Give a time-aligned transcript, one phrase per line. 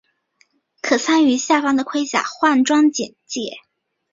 [0.81, 3.51] 可参考下方的盔甲换装简介。